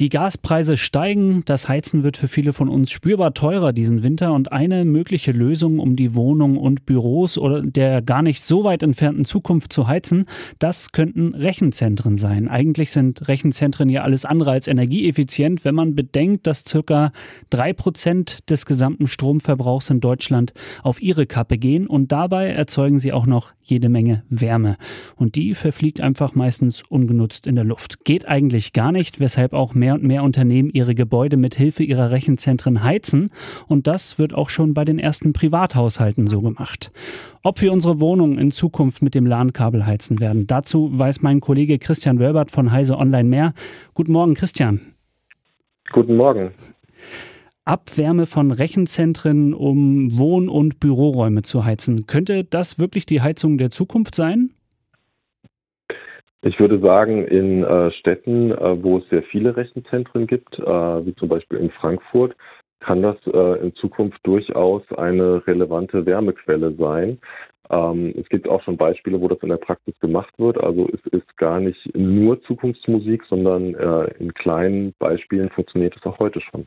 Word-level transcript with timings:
Die 0.00 0.08
Gaspreise 0.08 0.76
steigen, 0.76 1.44
das 1.44 1.68
Heizen 1.68 2.02
wird 2.02 2.16
für 2.16 2.26
viele 2.26 2.52
von 2.52 2.68
uns 2.68 2.90
spürbar 2.90 3.32
teurer 3.32 3.72
diesen 3.72 4.02
Winter 4.02 4.32
und 4.32 4.50
eine 4.50 4.84
mögliche 4.84 5.30
Lösung, 5.30 5.78
um 5.78 5.94
die 5.94 6.16
Wohnungen 6.16 6.56
und 6.56 6.84
Büros 6.84 7.38
oder 7.38 7.62
der 7.62 8.02
gar 8.02 8.20
nicht 8.20 8.42
so 8.42 8.64
weit 8.64 8.82
entfernten 8.82 9.24
Zukunft 9.24 9.72
zu 9.72 9.86
heizen, 9.86 10.24
das 10.58 10.90
könnten 10.90 11.36
Rechenzentren 11.36 12.16
sein. 12.16 12.48
Eigentlich 12.48 12.90
sind 12.90 13.28
Rechenzentren 13.28 13.88
ja 13.88 14.02
alles 14.02 14.24
andere 14.24 14.50
als 14.50 14.66
energieeffizient, 14.66 15.64
wenn 15.64 15.76
man 15.76 15.94
bedenkt, 15.94 16.48
dass 16.48 16.64
circa 16.66 17.12
drei 17.48 17.72
Prozent 17.72 18.50
des 18.50 18.66
gesamten 18.66 19.06
Stromverbrauchs 19.06 19.90
in 19.90 20.00
Deutschland 20.00 20.54
auf 20.82 21.00
ihre 21.00 21.26
Kappe 21.26 21.56
gehen 21.56 21.86
und 21.86 22.10
dabei 22.10 22.48
erzeugen 22.48 22.98
sie 22.98 23.12
auch 23.12 23.26
noch 23.26 23.52
jede 23.62 23.88
Menge 23.88 24.24
Wärme. 24.28 24.76
Und 25.14 25.36
die 25.36 25.54
verfliegt 25.54 26.00
einfach 26.00 26.34
meistens 26.34 26.82
ungenutzt 26.82 27.46
in 27.46 27.54
der 27.54 27.64
Luft. 27.64 28.04
Geht 28.04 28.26
eigentlich 28.26 28.72
gar 28.72 28.90
nicht, 28.90 29.20
weshalb 29.20 29.52
auch 29.52 29.72
mehr 29.72 29.83
mehr 29.84 29.94
und 29.94 30.02
mehr 30.02 30.22
Unternehmen 30.22 30.70
ihre 30.72 30.94
Gebäude 30.94 31.36
mit 31.36 31.56
Hilfe 31.56 31.82
ihrer 31.82 32.10
Rechenzentren 32.10 32.82
heizen 32.82 33.28
und 33.68 33.86
das 33.86 34.18
wird 34.18 34.32
auch 34.32 34.48
schon 34.48 34.72
bei 34.72 34.86
den 34.86 34.98
ersten 34.98 35.34
Privathaushalten 35.34 36.26
so 36.26 36.40
gemacht. 36.40 36.90
Ob 37.42 37.60
wir 37.60 37.70
unsere 37.70 38.00
Wohnungen 38.00 38.38
in 38.38 38.50
Zukunft 38.50 39.02
mit 39.02 39.14
dem 39.14 39.26
LAN-Kabel 39.26 39.84
heizen 39.84 40.20
werden, 40.20 40.46
dazu 40.46 40.98
weiß 40.98 41.20
mein 41.20 41.42
Kollege 41.42 41.78
Christian 41.78 42.18
Wölbert 42.18 42.50
von 42.50 42.72
Heise 42.72 42.96
Online 42.96 43.28
mehr. 43.28 43.52
Guten 43.92 44.12
Morgen, 44.12 44.32
Christian. 44.32 44.80
Guten 45.92 46.16
Morgen. 46.16 46.52
Abwärme 47.66 48.24
von 48.24 48.52
Rechenzentren, 48.52 49.52
um 49.52 50.18
Wohn- 50.18 50.48
und 50.48 50.80
Büroräume 50.80 51.42
zu 51.42 51.66
heizen. 51.66 52.06
Könnte 52.06 52.44
das 52.44 52.78
wirklich 52.78 53.04
die 53.04 53.20
Heizung 53.20 53.58
der 53.58 53.70
Zukunft 53.70 54.14
sein? 54.14 54.48
Ich 56.46 56.60
würde 56.60 56.78
sagen, 56.78 57.26
in 57.26 57.64
äh, 57.64 57.90
Städten, 57.92 58.50
äh, 58.50 58.82
wo 58.82 58.98
es 58.98 59.08
sehr 59.08 59.22
viele 59.22 59.56
Rechenzentren 59.56 60.26
gibt, 60.26 60.58
äh, 60.58 60.62
wie 61.06 61.14
zum 61.14 61.30
Beispiel 61.30 61.58
in 61.58 61.70
Frankfurt, 61.70 62.36
kann 62.80 63.00
das 63.00 63.16
äh, 63.26 63.62
in 63.62 63.74
Zukunft 63.76 64.18
durchaus 64.24 64.82
eine 64.92 65.46
relevante 65.46 66.04
Wärmequelle 66.04 66.74
sein. 66.74 67.18
Ähm, 67.70 68.12
es 68.20 68.28
gibt 68.28 68.46
auch 68.46 68.62
schon 68.62 68.76
Beispiele, 68.76 69.18
wo 69.22 69.28
das 69.28 69.38
in 69.38 69.48
der 69.48 69.56
Praxis 69.56 69.98
gemacht 70.00 70.34
wird. 70.36 70.62
Also 70.62 70.86
es 70.92 71.00
ist 71.12 71.34
gar 71.38 71.60
nicht 71.60 71.96
nur 71.96 72.42
Zukunftsmusik, 72.42 73.24
sondern 73.24 73.74
äh, 73.74 74.12
in 74.18 74.34
kleinen 74.34 74.92
Beispielen 74.98 75.48
funktioniert 75.48 75.96
es 75.96 76.04
auch 76.04 76.18
heute 76.18 76.42
schon. 76.42 76.66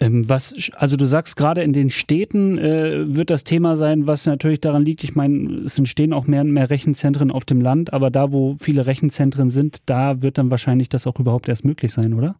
Ähm, 0.00 0.28
was, 0.28 0.70
also 0.74 0.96
du 0.96 1.06
sagst 1.06 1.36
gerade 1.36 1.62
in 1.62 1.72
den 1.72 1.90
Städten 1.90 2.58
äh, 2.58 3.14
wird 3.14 3.30
das 3.30 3.44
Thema 3.44 3.76
sein, 3.76 4.06
was 4.06 4.26
natürlich 4.26 4.60
daran 4.60 4.84
liegt, 4.84 5.04
ich 5.04 5.14
meine, 5.14 5.62
es 5.64 5.78
entstehen 5.78 6.12
auch 6.12 6.26
mehr 6.26 6.40
und 6.40 6.52
mehr 6.52 6.68
Rechenzentren 6.68 7.30
auf 7.30 7.44
dem 7.44 7.60
Land, 7.60 7.92
aber 7.92 8.10
da, 8.10 8.32
wo 8.32 8.56
viele 8.60 8.86
Rechenzentren 8.86 9.50
sind, 9.50 9.88
da 9.88 10.20
wird 10.22 10.38
dann 10.38 10.50
wahrscheinlich 10.50 10.88
das 10.88 11.06
auch 11.06 11.20
überhaupt 11.20 11.48
erst 11.48 11.64
möglich 11.64 11.92
sein, 11.92 12.12
oder? 12.14 12.34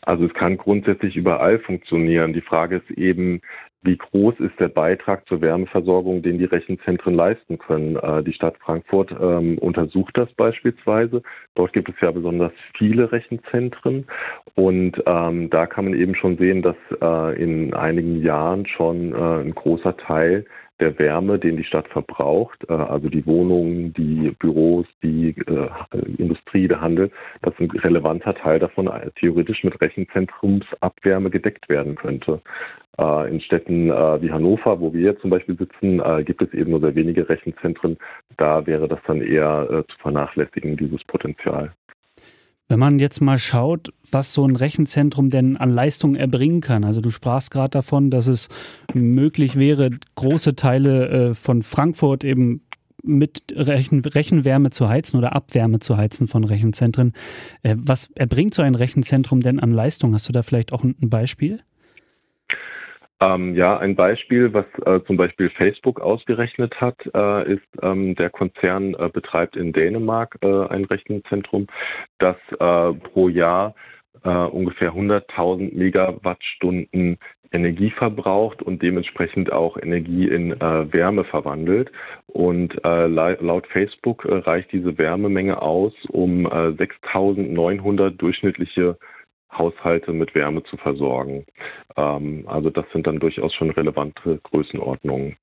Also 0.00 0.24
es 0.24 0.34
kann 0.34 0.56
grundsätzlich 0.56 1.16
überall 1.16 1.60
funktionieren. 1.60 2.32
Die 2.32 2.40
Frage 2.40 2.76
ist 2.76 2.90
eben, 2.98 3.40
wie 3.82 3.96
groß 3.96 4.38
ist 4.38 4.58
der 4.60 4.68
Beitrag 4.68 5.26
zur 5.26 5.40
Wärmeversorgung, 5.40 6.22
den 6.22 6.38
die 6.38 6.44
Rechenzentren 6.44 7.14
leisten 7.14 7.58
können. 7.58 7.96
Äh, 7.96 8.22
die 8.22 8.32
Stadt 8.32 8.56
Frankfurt 8.58 9.10
ähm, 9.20 9.58
untersucht 9.58 10.16
das 10.16 10.32
beispielsweise. 10.34 11.22
Dort 11.56 11.72
gibt 11.72 11.88
es 11.88 11.96
ja 12.00 12.12
besonders 12.12 12.52
viele 12.78 13.10
Rechenzentren 13.10 14.06
und 14.54 15.02
ähm, 15.06 15.50
da 15.50 15.66
kann 15.66 15.86
man 15.86 15.94
eben 15.94 16.14
schon 16.14 16.38
sehen, 16.38 16.62
dass 16.62 16.76
äh, 17.00 17.42
in 17.42 17.74
einigen 17.74 18.22
Jahren 18.22 18.66
schon 18.66 19.12
äh, 19.12 19.40
ein 19.42 19.54
großer 19.54 19.96
Teil 19.96 20.46
der 20.80 20.98
Wärme, 20.98 21.38
den 21.38 21.56
die 21.56 21.64
Stadt 21.64 21.86
verbraucht, 21.88 22.68
also 22.68 23.08
die 23.08 23.24
Wohnungen, 23.24 23.92
die 23.92 24.32
Büros, 24.40 24.84
die 25.00 25.32
Industrie, 26.18 26.66
der 26.66 26.80
Handel, 26.80 27.12
dass 27.42 27.54
ein 27.60 27.70
relevanter 27.70 28.34
Teil 28.34 28.58
davon 28.58 28.90
theoretisch 29.14 29.62
mit 29.62 29.80
Rechenzentrumsabwärme 29.80 31.30
gedeckt 31.30 31.68
werden 31.68 31.94
könnte. 31.94 32.40
Äh, 32.98 33.30
in 33.30 33.40
Städten 33.40 33.88
wie 33.88 34.30
Hannover, 34.30 34.80
wo 34.80 34.92
wir 34.92 35.18
zum 35.20 35.30
Beispiel 35.30 35.56
sitzen, 35.56 36.02
gibt 36.24 36.42
es 36.42 36.52
eben 36.52 36.70
nur 36.70 36.80
sehr 36.80 36.94
wenige 36.94 37.28
Rechenzentren. 37.28 37.96
Da 38.36 38.66
wäre 38.66 38.88
das 38.88 39.00
dann 39.06 39.20
eher 39.20 39.84
zu 39.88 39.98
vernachlässigen, 39.98 40.76
dieses 40.76 41.02
Potenzial. 41.04 41.72
Wenn 42.72 42.78
man 42.78 42.98
jetzt 42.98 43.20
mal 43.20 43.38
schaut, 43.38 43.92
was 44.10 44.32
so 44.32 44.46
ein 44.46 44.56
Rechenzentrum 44.56 45.28
denn 45.28 45.58
an 45.58 45.68
Leistung 45.68 46.14
erbringen 46.14 46.62
kann. 46.62 46.84
Also 46.84 47.02
du 47.02 47.10
sprachst 47.10 47.50
gerade 47.50 47.68
davon, 47.68 48.10
dass 48.10 48.28
es 48.28 48.48
möglich 48.94 49.58
wäre, 49.58 49.90
große 50.14 50.56
Teile 50.56 51.08
äh, 51.08 51.34
von 51.34 51.60
Frankfurt 51.60 52.24
eben 52.24 52.62
mit 53.02 53.42
Rechen, 53.54 54.00
Rechenwärme 54.00 54.70
zu 54.70 54.88
heizen 54.88 55.18
oder 55.18 55.36
Abwärme 55.36 55.80
zu 55.80 55.98
heizen 55.98 56.28
von 56.28 56.44
Rechenzentren. 56.44 57.12
Äh, 57.62 57.74
was 57.76 58.10
erbringt 58.14 58.54
so 58.54 58.62
ein 58.62 58.74
Rechenzentrum 58.74 59.40
denn 59.40 59.60
an 59.60 59.74
Leistung? 59.74 60.14
Hast 60.14 60.30
du 60.30 60.32
da 60.32 60.42
vielleicht 60.42 60.72
auch 60.72 60.82
ein 60.82 60.96
Beispiel? 61.10 61.60
Ähm, 63.22 63.54
ja, 63.54 63.78
ein 63.78 63.94
Beispiel, 63.94 64.52
was 64.52 64.64
äh, 64.84 65.04
zum 65.06 65.16
Beispiel 65.16 65.48
Facebook 65.50 66.00
ausgerechnet 66.00 66.80
hat, 66.80 66.96
äh, 67.14 67.54
ist, 67.54 67.68
ähm, 67.80 68.16
der 68.16 68.30
Konzern 68.30 68.94
äh, 68.94 69.08
betreibt 69.08 69.54
in 69.56 69.72
Dänemark 69.72 70.38
äh, 70.42 70.66
ein 70.66 70.84
Rechenzentrum, 70.86 71.68
das 72.18 72.36
äh, 72.58 72.92
pro 72.92 73.28
Jahr 73.28 73.74
äh, 74.24 74.28
ungefähr 74.28 74.92
100.000 74.92 75.72
Megawattstunden 75.72 77.18
Energie 77.52 77.90
verbraucht 77.90 78.60
und 78.60 78.82
dementsprechend 78.82 79.52
auch 79.52 79.76
Energie 79.76 80.26
in 80.26 80.58
Wärme 80.58 81.24
verwandelt. 81.24 81.92
Und 82.26 82.80
laut 82.82 83.66
Facebook 83.66 84.24
reicht 84.24 84.72
diese 84.72 84.96
Wärmemenge 84.96 85.60
aus, 85.60 85.92
um 86.08 86.46
6.900 86.46 88.08
durchschnittliche 88.16 88.96
Haushalte 89.56 90.12
mit 90.12 90.34
Wärme 90.34 90.62
zu 90.64 90.76
versorgen. 90.76 91.44
Ähm, 91.96 92.44
also 92.46 92.70
das 92.70 92.84
sind 92.92 93.06
dann 93.06 93.20
durchaus 93.20 93.54
schon 93.54 93.70
relevante 93.70 94.40
Größenordnungen. 94.44 95.36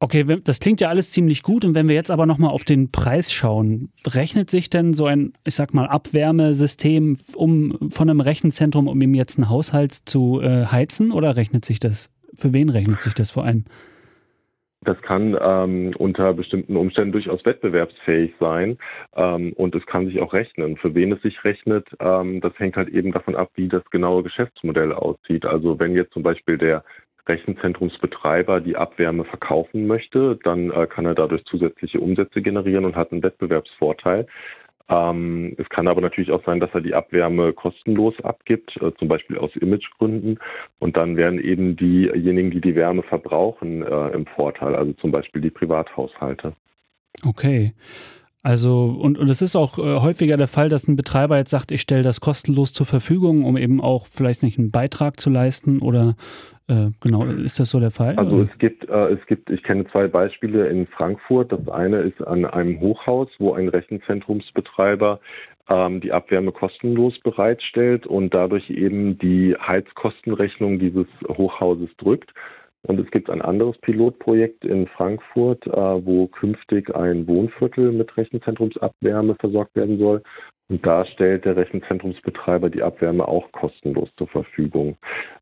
Okay, 0.00 0.24
das 0.44 0.60
klingt 0.60 0.80
ja 0.80 0.88
alles 0.90 1.10
ziemlich 1.10 1.42
gut. 1.42 1.64
Und 1.64 1.74
wenn 1.74 1.88
wir 1.88 1.96
jetzt 1.96 2.10
aber 2.10 2.24
nochmal 2.24 2.50
auf 2.50 2.62
den 2.62 2.92
Preis 2.92 3.32
schauen, 3.32 3.88
rechnet 4.06 4.48
sich 4.48 4.70
denn 4.70 4.94
so 4.94 5.06
ein, 5.06 5.32
ich 5.44 5.56
sag 5.56 5.74
mal, 5.74 5.86
Abwärmesystem 5.86 7.18
um, 7.34 7.90
von 7.90 8.08
einem 8.08 8.20
Rechenzentrum, 8.20 8.86
um 8.86 9.00
ihm 9.02 9.14
jetzt 9.14 9.38
einen 9.38 9.48
Haushalt 9.48 9.92
zu 9.92 10.40
äh, 10.40 10.66
heizen? 10.66 11.10
Oder 11.10 11.34
rechnet 11.34 11.64
sich 11.64 11.80
das? 11.80 12.10
Für 12.36 12.52
wen 12.52 12.68
rechnet 12.68 13.02
sich 13.02 13.14
das 13.14 13.32
vor 13.32 13.44
allem? 13.44 13.64
Das 14.82 15.00
kann 15.02 15.36
ähm, 15.40 15.92
unter 15.98 16.32
bestimmten 16.32 16.76
Umständen 16.76 17.12
durchaus 17.12 17.44
wettbewerbsfähig 17.44 18.34
sein 18.38 18.78
ähm, 19.16 19.52
und 19.54 19.74
es 19.74 19.84
kann 19.86 20.06
sich 20.06 20.20
auch 20.20 20.32
rechnen. 20.32 20.76
Für 20.76 20.94
wen 20.94 21.12
es 21.12 21.20
sich 21.22 21.42
rechnet, 21.44 21.88
ähm, 21.98 22.40
das 22.40 22.56
hängt 22.58 22.76
halt 22.76 22.88
eben 22.88 23.10
davon 23.12 23.34
ab, 23.34 23.50
wie 23.56 23.68
das 23.68 23.84
genaue 23.90 24.22
Geschäftsmodell 24.22 24.92
aussieht. 24.92 25.44
Also 25.44 25.80
wenn 25.80 25.96
jetzt 25.96 26.12
zum 26.12 26.22
Beispiel 26.22 26.58
der 26.58 26.84
Rechenzentrumsbetreiber 27.28 28.60
die 28.60 28.76
Abwärme 28.76 29.24
verkaufen 29.24 29.86
möchte, 29.86 30.38
dann 30.44 30.70
äh, 30.70 30.86
kann 30.86 31.06
er 31.06 31.14
dadurch 31.14 31.44
zusätzliche 31.44 32.00
Umsätze 32.00 32.40
generieren 32.40 32.84
und 32.84 32.96
hat 32.96 33.12
einen 33.12 33.22
Wettbewerbsvorteil. 33.22 34.26
Ähm, 34.88 35.54
es 35.58 35.68
kann 35.68 35.86
aber 35.86 36.00
natürlich 36.00 36.30
auch 36.30 36.44
sein, 36.44 36.60
dass 36.60 36.70
er 36.72 36.80
die 36.80 36.94
Abwärme 36.94 37.52
kostenlos 37.52 38.14
abgibt, 38.22 38.76
äh, 38.80 38.92
zum 38.98 39.08
Beispiel 39.08 39.36
aus 39.36 39.54
Imagegründen. 39.56 40.38
Und 40.78 40.96
dann 40.96 41.16
werden 41.16 41.38
eben 41.40 41.76
diejenigen, 41.76 42.50
die 42.50 42.60
die 42.60 42.74
Wärme 42.74 43.02
verbrauchen, 43.02 43.82
äh, 43.82 44.08
im 44.08 44.26
Vorteil, 44.26 44.74
also 44.74 44.92
zum 44.94 45.10
Beispiel 45.10 45.42
die 45.42 45.50
Privathaushalte. 45.50 46.54
Okay. 47.24 47.74
Also, 48.42 48.96
und, 48.98 49.18
und 49.18 49.28
es 49.28 49.42
ist 49.42 49.56
auch 49.56 49.78
äh, 49.78 50.00
häufiger 50.00 50.36
der 50.36 50.48
Fall, 50.48 50.68
dass 50.68 50.88
ein 50.88 50.96
Betreiber 50.96 51.36
jetzt 51.36 51.50
sagt, 51.50 51.70
ich 51.70 51.82
stelle 51.82 52.02
das 52.02 52.20
kostenlos 52.20 52.72
zur 52.72 52.86
Verfügung, 52.86 53.44
um 53.44 53.56
eben 53.56 53.80
auch 53.80 54.06
vielleicht 54.06 54.42
nicht 54.42 54.58
einen 54.58 54.70
Beitrag 54.70 55.20
zu 55.20 55.28
leisten 55.28 55.80
oder 55.80 56.14
äh, 56.68 56.90
genau, 57.00 57.24
ist 57.24 57.58
das 57.58 57.70
so 57.70 57.80
der 57.80 57.90
Fall? 57.90 58.14
Also 58.16 58.42
es 58.42 58.58
gibt, 58.58 58.88
äh, 58.88 59.12
es 59.12 59.26
gibt, 59.26 59.48
ich 59.48 59.62
kenne 59.62 59.86
zwei 59.90 60.06
Beispiele 60.06 60.68
in 60.68 60.86
Frankfurt. 60.86 61.50
Das 61.50 61.66
eine 61.68 62.00
ist 62.00 62.20
an 62.26 62.44
einem 62.44 62.78
Hochhaus, 62.80 63.28
wo 63.38 63.54
ein 63.54 63.68
Rechenzentrumsbetreiber 63.68 65.18
ähm, 65.70 66.00
die 66.00 66.12
Abwärme 66.12 66.52
kostenlos 66.52 67.18
bereitstellt 67.20 68.06
und 68.06 68.34
dadurch 68.34 68.68
eben 68.68 69.18
die 69.18 69.56
Heizkostenrechnung 69.58 70.78
dieses 70.78 71.06
Hochhauses 71.26 71.88
drückt. 71.96 72.32
Und 72.86 73.00
es 73.00 73.10
gibt 73.10 73.28
ein 73.28 73.42
anderes 73.42 73.76
Pilotprojekt 73.78 74.64
in 74.64 74.86
Frankfurt, 74.86 75.66
äh, 75.66 75.70
wo 75.70 76.28
künftig 76.28 76.94
ein 76.94 77.26
Wohnviertel 77.26 77.90
mit 77.92 78.16
Rechenzentrumsabwärme 78.16 79.34
versorgt 79.40 79.74
werden 79.74 79.98
soll. 79.98 80.22
Und 80.70 80.84
da 80.86 81.04
stellt 81.06 81.46
der 81.46 81.56
Rechenzentrumsbetreiber 81.56 82.68
die 82.68 82.82
Abwärme 82.82 83.26
auch 83.26 83.50
kostenlos 83.52 84.10
zur 84.16 84.28
Verfügung. 84.28 84.96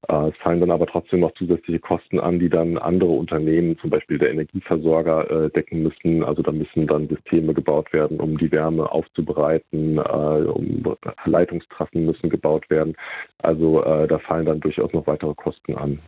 Äh, 0.08 0.28
es 0.28 0.36
fallen 0.38 0.60
dann 0.60 0.70
aber 0.70 0.86
trotzdem 0.86 1.20
noch 1.20 1.34
zusätzliche 1.34 1.80
Kosten 1.80 2.20
an, 2.20 2.38
die 2.38 2.48
dann 2.48 2.78
andere 2.78 3.10
Unternehmen, 3.10 3.76
zum 3.80 3.90
Beispiel 3.90 4.18
der 4.18 4.30
Energieversorger, 4.30 5.30
äh, 5.30 5.50
decken 5.50 5.82
müssen. 5.82 6.24
Also 6.24 6.42
da 6.42 6.52
müssen 6.52 6.86
dann 6.86 7.08
Systeme 7.08 7.52
gebaut 7.52 7.92
werden, 7.92 8.18
um 8.18 8.38
die 8.38 8.50
Wärme 8.50 8.90
aufzubereiten, 8.90 9.98
um 9.98 10.96
Leitungstrassen 11.24 12.06
müssen 12.06 12.30
gebaut 12.30 12.68
werden. 12.70 12.96
Also 13.38 13.80
da 13.80 14.18
fallen 14.18 14.46
dann 14.46 14.60
durchaus 14.60 14.92
noch 14.92 15.06
weitere 15.06 15.34
Kosten 15.34 15.74
an. 15.74 16.00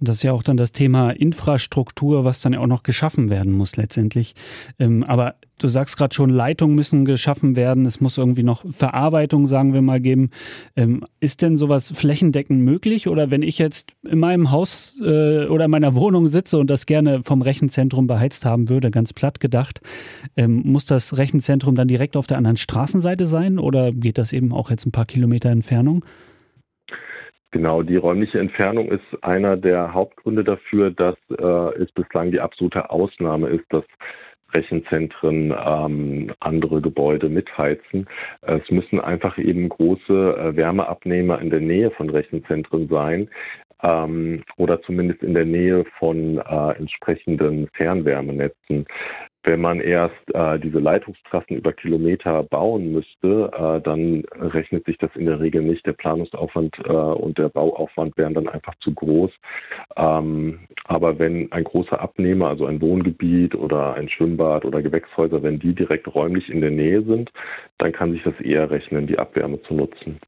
Das 0.00 0.18
ist 0.18 0.22
ja 0.22 0.32
auch 0.32 0.44
dann 0.44 0.56
das 0.56 0.70
Thema 0.70 1.10
Infrastruktur, 1.10 2.24
was 2.24 2.40
dann 2.40 2.52
ja 2.52 2.60
auch 2.60 2.68
noch 2.68 2.84
geschaffen 2.84 3.30
werden 3.30 3.52
muss 3.52 3.76
letztendlich. 3.76 4.36
Ähm, 4.78 5.02
aber 5.02 5.34
du 5.58 5.66
sagst 5.66 5.96
gerade 5.96 6.14
schon, 6.14 6.30
Leitungen 6.30 6.76
müssen 6.76 7.04
geschaffen 7.04 7.56
werden. 7.56 7.84
Es 7.84 8.00
muss 8.00 8.16
irgendwie 8.16 8.44
noch 8.44 8.64
Verarbeitung, 8.70 9.46
sagen 9.46 9.74
wir 9.74 9.82
mal, 9.82 10.00
geben. 10.00 10.30
Ähm, 10.76 11.04
ist 11.18 11.42
denn 11.42 11.56
sowas 11.56 11.90
flächendeckend 11.90 12.60
möglich? 12.60 13.08
Oder 13.08 13.32
wenn 13.32 13.42
ich 13.42 13.58
jetzt 13.58 13.90
in 14.08 14.20
meinem 14.20 14.52
Haus 14.52 14.94
äh, 15.00 15.46
oder 15.46 15.64
in 15.64 15.70
meiner 15.72 15.96
Wohnung 15.96 16.28
sitze 16.28 16.58
und 16.58 16.70
das 16.70 16.86
gerne 16.86 17.24
vom 17.24 17.42
Rechenzentrum 17.42 18.06
beheizt 18.06 18.44
haben 18.44 18.68
würde, 18.68 18.92
ganz 18.92 19.12
platt 19.12 19.40
gedacht, 19.40 19.80
ähm, 20.36 20.62
muss 20.64 20.84
das 20.84 21.16
Rechenzentrum 21.16 21.74
dann 21.74 21.88
direkt 21.88 22.16
auf 22.16 22.28
der 22.28 22.36
anderen 22.36 22.56
Straßenseite 22.56 23.26
sein? 23.26 23.58
Oder 23.58 23.90
geht 23.90 24.18
das 24.18 24.32
eben 24.32 24.52
auch 24.52 24.70
jetzt 24.70 24.86
ein 24.86 24.92
paar 24.92 25.06
Kilometer 25.06 25.50
Entfernung? 25.50 26.04
Genau, 27.50 27.82
die 27.82 27.96
räumliche 27.96 28.38
Entfernung 28.38 28.90
ist 28.90 29.24
einer 29.24 29.56
der 29.56 29.94
Hauptgründe 29.94 30.44
dafür, 30.44 30.90
dass 30.90 31.16
äh, 31.30 31.82
es 31.82 31.90
bislang 31.92 32.30
die 32.30 32.40
absolute 32.40 32.90
Ausnahme 32.90 33.48
ist, 33.48 33.64
dass 33.70 33.84
Rechenzentren 34.54 35.54
ähm, 35.66 36.32
andere 36.40 36.80
Gebäude 36.80 37.28
mitheizen. 37.28 38.06
Es 38.42 38.68
müssen 38.70 39.00
einfach 39.00 39.38
eben 39.38 39.68
große 39.68 40.12
äh, 40.12 40.56
Wärmeabnehmer 40.56 41.40
in 41.40 41.50
der 41.50 41.60
Nähe 41.60 41.90
von 41.90 42.10
Rechenzentren 42.10 42.88
sein 42.88 43.28
ähm, 43.82 44.42
oder 44.56 44.80
zumindest 44.82 45.22
in 45.22 45.34
der 45.34 45.44
Nähe 45.44 45.84
von 45.98 46.38
äh, 46.38 46.70
entsprechenden 46.78 47.68
Fernwärmenetzen 47.74 48.86
wenn 49.48 49.62
man 49.62 49.80
erst 49.80 50.14
äh, 50.34 50.58
diese 50.60 50.78
Leitungstrassen 50.78 51.56
über 51.56 51.72
Kilometer 51.72 52.42
bauen 52.42 52.92
müsste, 52.92 53.50
äh, 53.56 53.80
dann 53.80 54.24
rechnet 54.38 54.84
sich 54.84 54.98
das 54.98 55.10
in 55.16 55.24
der 55.24 55.40
Regel 55.40 55.62
nicht. 55.62 55.86
Der 55.86 55.94
Planungsaufwand 55.94 56.76
äh, 56.84 56.92
und 56.92 57.38
der 57.38 57.48
Bauaufwand 57.48 58.16
wären 58.18 58.34
dann 58.34 58.46
einfach 58.46 58.74
zu 58.80 58.92
groß. 58.92 59.30
Ähm, 59.96 60.60
aber 60.84 61.18
wenn 61.18 61.50
ein 61.50 61.64
großer 61.64 61.98
Abnehmer, 61.98 62.48
also 62.48 62.66
ein 62.66 62.82
Wohngebiet 62.82 63.54
oder 63.54 63.94
ein 63.94 64.10
Schwimmbad 64.10 64.66
oder 64.66 64.82
Gewächshäuser, 64.82 65.42
wenn 65.42 65.58
die 65.58 65.74
direkt 65.74 66.14
räumlich 66.14 66.50
in 66.50 66.60
der 66.60 66.70
Nähe 66.70 67.02
sind, 67.02 67.32
dann 67.78 67.92
kann 67.92 68.12
sich 68.12 68.22
das 68.24 68.38
eher 68.40 68.70
rechnen, 68.70 69.06
die 69.06 69.18
Abwärme 69.18 69.62
zu 69.62 69.72
nutzen. 69.72 70.20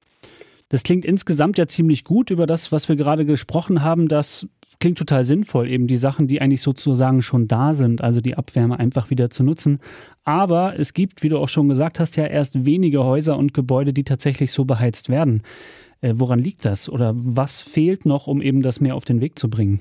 Das 0.70 0.82
klingt 0.82 1.04
insgesamt 1.04 1.58
ja 1.58 1.66
ziemlich 1.66 2.04
gut 2.04 2.30
über 2.30 2.46
das, 2.46 2.72
was 2.72 2.88
wir 2.88 2.96
gerade 2.96 3.26
gesprochen 3.26 3.82
haben, 3.82 4.08
dass 4.08 4.48
klingt 4.80 4.98
total 4.98 5.24
sinnvoll, 5.24 5.68
eben 5.68 5.86
die 5.86 5.98
Sachen, 5.98 6.26
die 6.26 6.40
eigentlich 6.40 6.62
sozusagen 6.62 7.22
schon 7.22 7.46
da 7.46 7.74
sind, 7.74 8.02
also 8.02 8.20
die 8.20 8.36
Abwärme 8.36 8.78
einfach 8.78 9.10
wieder 9.10 9.30
zu 9.30 9.44
nutzen. 9.44 9.78
Aber 10.24 10.74
es 10.78 10.94
gibt, 10.94 11.22
wie 11.22 11.28
du 11.28 11.38
auch 11.38 11.48
schon 11.48 11.68
gesagt 11.68 12.00
hast, 12.00 12.16
ja 12.16 12.26
erst 12.26 12.66
wenige 12.66 13.04
Häuser 13.04 13.38
und 13.38 13.54
Gebäude, 13.54 13.92
die 13.92 14.04
tatsächlich 14.04 14.52
so 14.52 14.64
beheizt 14.64 15.08
werden. 15.08 15.42
Äh, 16.00 16.14
woran 16.16 16.38
liegt 16.38 16.64
das? 16.64 16.88
Oder 16.88 17.12
was 17.14 17.60
fehlt 17.60 18.06
noch, 18.06 18.26
um 18.26 18.40
eben 18.40 18.62
das 18.62 18.80
mehr 18.80 18.94
auf 18.94 19.04
den 19.04 19.20
Weg 19.20 19.38
zu 19.38 19.50
bringen? 19.50 19.80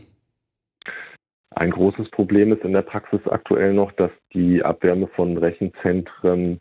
Ein 1.51 1.72
großes 1.72 2.10
Problem 2.12 2.54
ist 2.54 2.63
in 2.63 2.74
der 2.74 2.84
Praxis 2.84 3.22
aktuell 3.25 3.74
noch, 3.74 3.92
dass 3.94 4.12
die 4.34 4.63
Abwärme 4.63 5.07
von 5.16 5.38
Rechenzentren 5.38 6.60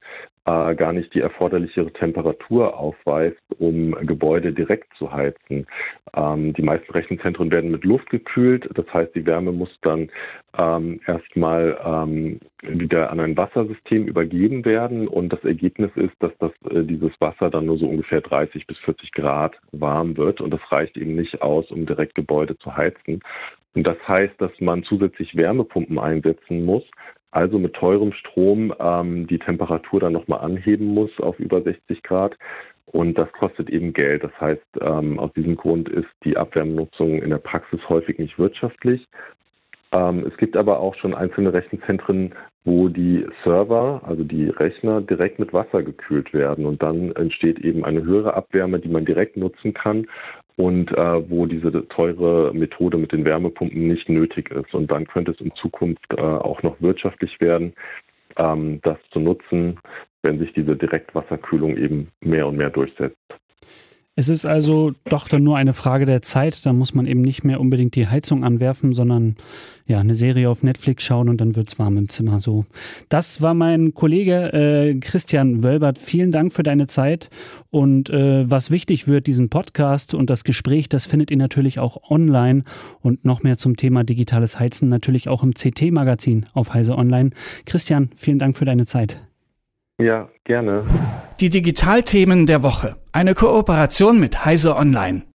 äh, 0.48 0.74
gar 0.76 0.94
nicht 0.94 1.12
die 1.12 1.20
erforderliche 1.20 1.92
Temperatur 1.92 2.78
aufweist, 2.78 3.36
um 3.58 3.92
Gebäude 3.92 4.52
direkt 4.52 4.94
zu 4.96 5.12
heizen. 5.12 5.66
Ähm, 6.14 6.54
die 6.54 6.62
meisten 6.62 6.90
Rechenzentren 6.90 7.50
werden 7.50 7.70
mit 7.70 7.84
Luft 7.84 8.08
gekühlt, 8.08 8.66
das 8.74 8.86
heißt, 8.92 9.14
die 9.14 9.26
Wärme 9.26 9.52
muss 9.52 9.68
dann 9.82 10.10
ähm, 10.56 11.00
erstmal 11.06 11.78
ähm, 11.84 12.40
wieder 12.62 13.10
an 13.10 13.20
ein 13.20 13.36
Wassersystem 13.36 14.06
übergeben 14.06 14.64
werden 14.64 15.06
und 15.06 15.30
das 15.34 15.44
Ergebnis 15.44 15.90
ist, 15.96 16.14
dass 16.20 16.32
das, 16.38 16.52
äh, 16.70 16.82
dieses 16.82 17.12
Wasser 17.20 17.50
dann 17.50 17.66
nur 17.66 17.76
so 17.76 17.86
ungefähr 17.86 18.22
30 18.22 18.66
bis 18.66 18.78
40 18.78 19.12
Grad 19.12 19.54
warm 19.72 20.16
wird 20.16 20.40
und 20.40 20.50
das 20.50 20.62
reicht 20.72 20.96
eben 20.96 21.14
nicht 21.14 21.42
aus, 21.42 21.70
um 21.70 21.84
direkt 21.84 22.14
Gebäude 22.14 22.56
zu 22.56 22.74
heizen. 22.74 23.20
Und 23.74 23.86
das 23.86 23.98
heißt, 24.08 24.34
dass 24.38 24.52
man 24.60 24.82
zusätzlich 24.84 25.36
Wärmepumpen 25.36 25.98
einsetzen 25.98 26.64
muss, 26.64 26.84
also 27.30 27.58
mit 27.58 27.74
teurem 27.74 28.12
Strom 28.12 28.74
ähm, 28.78 29.26
die 29.26 29.38
Temperatur 29.38 30.00
dann 30.00 30.12
nochmal 30.12 30.40
anheben 30.40 30.86
muss 30.86 31.10
auf 31.20 31.38
über 31.38 31.62
60 31.62 32.02
Grad. 32.02 32.36
Und 32.86 33.18
das 33.18 33.30
kostet 33.32 33.68
eben 33.68 33.92
Geld. 33.92 34.24
Das 34.24 34.32
heißt, 34.40 34.66
ähm, 34.80 35.18
aus 35.18 35.32
diesem 35.34 35.56
Grund 35.56 35.88
ist 35.88 36.08
die 36.24 36.36
Abwärmnutzung 36.36 37.22
in 37.22 37.30
der 37.30 37.38
Praxis 37.38 37.80
häufig 37.88 38.18
nicht 38.18 38.38
wirtschaftlich. 38.38 39.06
Ähm, 39.92 40.24
es 40.26 40.36
gibt 40.38 40.56
aber 40.56 40.80
auch 40.80 40.94
schon 40.94 41.14
einzelne 41.14 41.52
Rechenzentren, 41.52 42.34
wo 42.64 42.88
die 42.88 43.26
Server, 43.44 44.02
also 44.04 44.24
die 44.24 44.48
Rechner, 44.48 45.00
direkt 45.02 45.38
mit 45.38 45.52
Wasser 45.52 45.82
gekühlt 45.82 46.32
werden. 46.32 46.64
Und 46.64 46.82
dann 46.82 47.12
entsteht 47.12 47.58
eben 47.58 47.84
eine 47.84 48.02
höhere 48.04 48.34
Abwärme, 48.34 48.78
die 48.78 48.88
man 48.88 49.04
direkt 49.04 49.36
nutzen 49.36 49.74
kann 49.74 50.06
und 50.58 50.90
äh, 50.90 51.30
wo 51.30 51.46
diese 51.46 51.86
teure 51.88 52.52
Methode 52.52 52.98
mit 52.98 53.12
den 53.12 53.24
Wärmepumpen 53.24 53.86
nicht 53.86 54.08
nötig 54.08 54.50
ist. 54.50 54.74
Und 54.74 54.90
dann 54.90 55.06
könnte 55.06 55.30
es 55.30 55.40
in 55.40 55.52
Zukunft 55.54 56.04
äh, 56.16 56.20
auch 56.20 56.62
noch 56.64 56.80
wirtschaftlich 56.80 57.40
werden, 57.40 57.74
ähm, 58.36 58.80
das 58.82 58.98
zu 59.12 59.20
nutzen, 59.20 59.78
wenn 60.24 60.40
sich 60.40 60.52
diese 60.54 60.74
Direktwasserkühlung 60.74 61.76
eben 61.76 62.08
mehr 62.20 62.48
und 62.48 62.56
mehr 62.56 62.70
durchsetzt. 62.70 63.16
Es 64.18 64.28
ist 64.28 64.46
also 64.46 64.94
doch 65.04 65.28
dann 65.28 65.44
nur 65.44 65.56
eine 65.56 65.72
Frage 65.72 66.04
der 66.04 66.22
Zeit. 66.22 66.66
Da 66.66 66.72
muss 66.72 66.92
man 66.92 67.06
eben 67.06 67.20
nicht 67.20 67.44
mehr 67.44 67.60
unbedingt 67.60 67.94
die 67.94 68.08
Heizung 68.08 68.42
anwerfen, 68.42 68.92
sondern 68.92 69.36
ja, 69.86 70.00
eine 70.00 70.16
Serie 70.16 70.50
auf 70.50 70.64
Netflix 70.64 71.04
schauen 71.04 71.28
und 71.28 71.40
dann 71.40 71.54
wird 71.54 71.68
es 71.68 71.78
warm 71.78 71.96
im 71.96 72.08
Zimmer. 72.08 72.40
So. 72.40 72.64
Das 73.08 73.42
war 73.42 73.54
mein 73.54 73.94
Kollege 73.94 74.52
äh, 74.52 74.98
Christian 74.98 75.62
Wölbert. 75.62 75.98
Vielen 75.98 76.32
Dank 76.32 76.52
für 76.52 76.64
deine 76.64 76.88
Zeit. 76.88 77.30
Und 77.70 78.10
äh, 78.10 78.50
was 78.50 78.72
wichtig 78.72 79.06
wird, 79.06 79.28
diesen 79.28 79.50
Podcast 79.50 80.14
und 80.14 80.30
das 80.30 80.42
Gespräch, 80.42 80.88
das 80.88 81.06
findet 81.06 81.30
ihr 81.30 81.36
natürlich 81.36 81.78
auch 81.78 82.10
online 82.10 82.64
und 83.00 83.24
noch 83.24 83.44
mehr 83.44 83.56
zum 83.56 83.76
Thema 83.76 84.02
digitales 84.02 84.58
Heizen 84.58 84.88
natürlich 84.88 85.28
auch 85.28 85.44
im 85.44 85.54
CT-Magazin 85.54 86.46
auf 86.54 86.74
Heise 86.74 86.98
Online. 86.98 87.30
Christian, 87.66 88.10
vielen 88.16 88.40
Dank 88.40 88.56
für 88.56 88.64
deine 88.64 88.84
Zeit. 88.84 89.27
Ja, 90.00 90.28
gerne. 90.44 90.86
Die 91.40 91.50
Digitalthemen 91.50 92.46
der 92.46 92.62
Woche. 92.62 92.94
Eine 93.10 93.34
Kooperation 93.34 94.20
mit 94.20 94.44
Heise 94.44 94.76
Online. 94.76 95.28